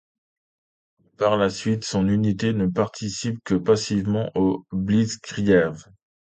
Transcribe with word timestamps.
Par 1.19 1.37
la 1.37 1.51
suite, 1.51 1.85
son 1.85 2.07
unité 2.07 2.53
ne 2.53 2.65
participe 2.65 3.37
que 3.43 3.53
passivement 3.53 4.31
au 4.33 4.65
Blitzkrieg. 4.71 5.75